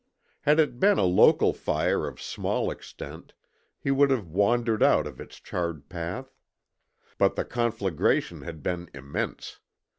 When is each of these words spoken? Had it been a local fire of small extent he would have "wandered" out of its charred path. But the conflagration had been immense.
Had 0.41 0.59
it 0.59 0.79
been 0.79 0.97
a 0.97 1.03
local 1.03 1.53
fire 1.53 2.07
of 2.07 2.19
small 2.19 2.71
extent 2.71 3.35
he 3.79 3.91
would 3.91 4.09
have 4.09 4.25
"wandered" 4.27 4.81
out 4.81 5.05
of 5.05 5.21
its 5.21 5.39
charred 5.39 5.89
path. 5.89 6.33
But 7.19 7.35
the 7.35 7.45
conflagration 7.45 8.41
had 8.41 8.63
been 8.63 8.89
immense. 8.95 9.59